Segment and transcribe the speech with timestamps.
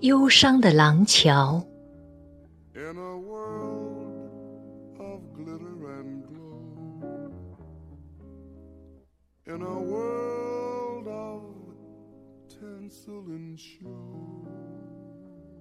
[0.00, 1.62] 忧伤的廊桥。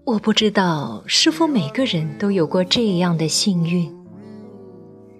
[0.05, 3.93] 我不知道是否每个人都有过这样的幸运，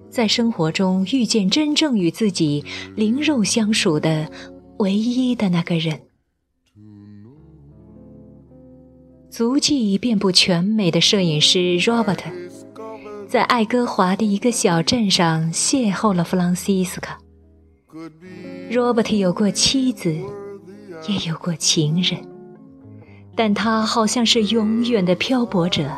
[0.09, 2.63] 在生活中遇见真正与自己
[2.95, 4.29] 灵肉相属的
[4.79, 6.01] 唯一的那个人。
[9.29, 12.23] 足迹遍布全美的摄影师 Robert，
[13.27, 17.19] 在爱荷华的一个小镇上邂逅了弗朗西斯卡。
[18.71, 20.11] Robert 有过妻子，
[21.07, 22.19] 也有过情人。
[23.35, 25.89] 但他好像是永远的漂泊者。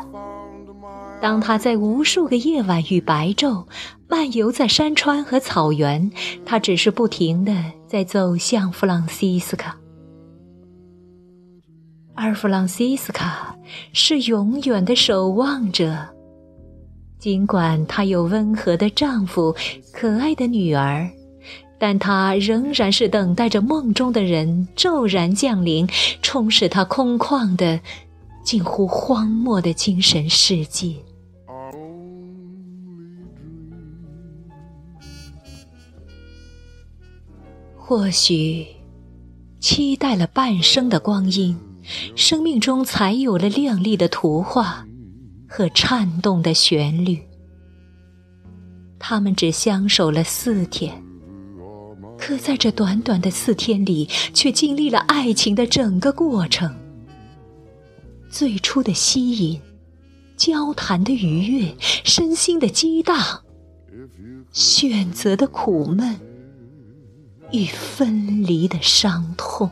[1.20, 3.66] 当他在无数个夜晚与白昼
[4.08, 6.10] 漫游在山川和草原，
[6.46, 7.54] 他只是不停的
[7.86, 9.76] 在走向弗朗西斯卡，
[12.14, 13.54] 而弗朗西斯卡
[13.92, 16.08] 是永远的守望者。
[17.18, 19.54] 尽管她有温和的丈夫、
[19.92, 21.08] 可爱的女儿。
[21.78, 25.86] 但她仍然是等待着梦中的人骤然降临，
[26.22, 27.78] 充实她空旷的、
[28.42, 30.94] 近乎荒漠的精神世界。
[37.90, 38.64] 或许，
[39.58, 41.58] 期待了半生的光阴，
[42.14, 44.86] 生命中才有了亮丽的图画
[45.48, 47.18] 和颤动的旋律。
[49.00, 51.02] 他们只相守了四天。
[52.16, 56.72] 可在这短短的四天里，却经历了爱情的整个过程：
[58.30, 59.60] 最初的吸引、
[60.36, 63.42] 交谈的愉悦、身心的激荡、
[64.52, 66.16] 选择的苦闷
[67.52, 69.70] 与分离的伤痛。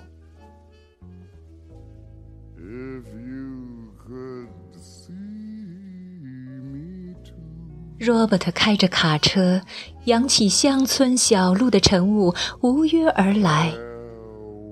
[8.00, 9.60] Robert 开着卡车，
[10.04, 13.72] 扬起乡村小路的晨雾，无约而来。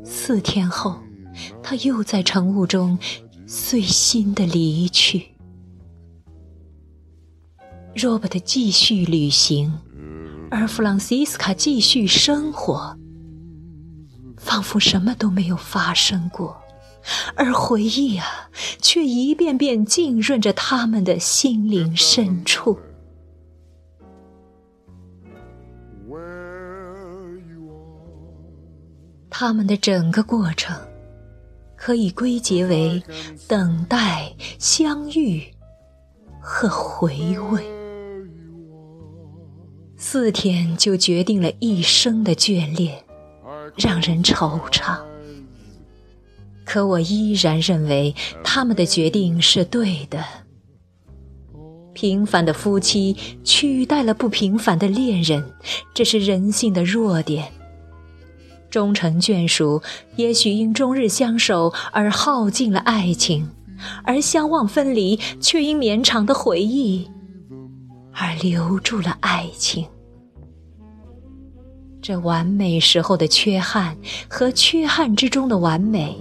[0.05, 1.00] 四天后，
[1.61, 2.97] 他又在晨雾中
[3.47, 5.27] 碎心的离去。
[7.97, 9.77] Robert 继续旅行，
[10.51, 12.97] 而弗朗西斯卡继续生活，
[14.37, 16.57] 仿佛什么都没有发生过，
[17.34, 18.49] 而回忆啊，
[18.81, 22.79] 却一遍遍浸润着他们的心灵深处。
[29.29, 30.75] 他们的整个过程，
[31.77, 33.03] 可以归结为
[33.47, 35.45] 等待、相遇
[36.41, 37.75] 和回味。
[40.19, 43.04] 四天就决定了一生的眷恋，
[43.77, 44.97] 让人惆怅。
[46.65, 50.25] 可我依然认为他们的决定是对的。
[51.93, 55.53] 平凡的夫妻取代了不平凡的恋人，
[55.93, 57.53] 这是人性的弱点。
[58.71, 59.82] 终成眷属，
[60.16, 63.44] 也许因终日相守而耗尽了爱情；
[64.03, 67.06] 而相望分离，却因绵长的回忆
[68.15, 69.87] 而留住了爱情。
[72.06, 73.97] 这完美时候的缺憾
[74.28, 76.17] 和缺憾之中的完美，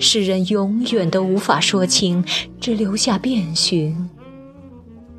[0.00, 2.24] 使人永远都无法说清，
[2.60, 4.10] 只留下遍寻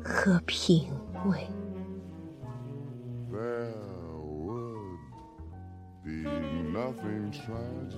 [0.04, 0.84] 和品
[1.24, 1.38] 味。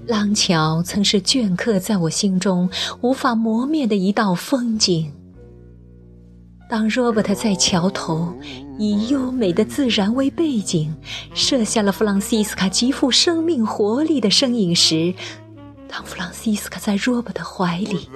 [0.06, 5.12] 廊桥曾是镌刻在我心中无法磨灭的一道风景。
[6.72, 8.32] 当 Robert 在桥头
[8.78, 10.96] 以优美的自然为背景，
[11.34, 15.12] 摄下了弗朗西斯卡极富生命活力的身影时，
[15.86, 18.08] 当弗朗西斯卡在 Robert 的怀里，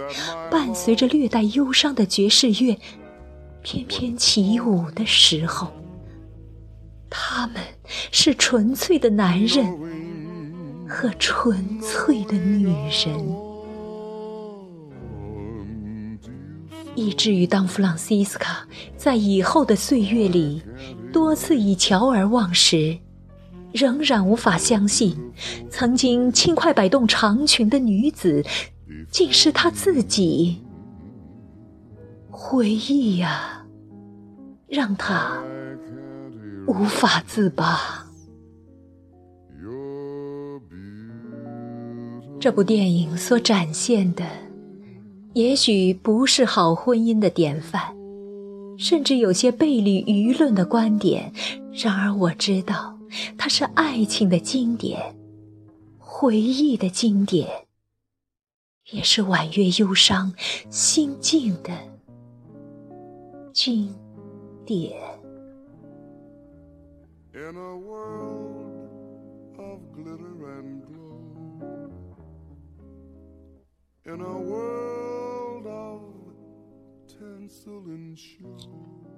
[0.50, 2.78] 伴随着略带忧伤的爵士乐
[3.61, 5.71] 翩翩起舞的时候，
[7.11, 7.56] 他们
[8.11, 9.67] 是纯粹的男人。
[10.88, 13.37] 和纯粹的女人，
[16.96, 18.66] 以至于当弗朗西斯卡
[18.96, 20.62] 在以后的岁月里
[21.12, 22.98] 多次以桥而望时，
[23.72, 25.16] 仍然无法相信，
[25.70, 28.43] 曾经轻快摆动长裙的女子，
[29.10, 30.62] 竟是她自己。
[32.31, 33.66] 回忆呀，
[34.66, 35.43] 让她
[36.66, 38.06] 无法自拔。
[42.38, 44.25] 这部电影所展现的，
[45.37, 47.94] 也许不是好婚姻的典范
[48.79, 51.31] 甚至有些背离舆论的观点
[51.73, 52.99] 然而我知道
[53.37, 55.15] 它是爱情的经典
[55.99, 57.47] 回忆的经典
[58.93, 60.33] 也是婉约忧伤
[60.71, 61.71] 心境的
[63.53, 63.94] 经
[64.65, 64.99] 典
[67.35, 68.89] in a world
[69.59, 71.91] of glitter and glow
[74.06, 75.16] in a world
[77.19, 79.16] tinsel and show.